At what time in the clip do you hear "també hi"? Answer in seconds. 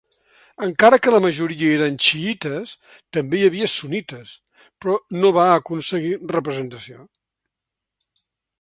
3.17-3.45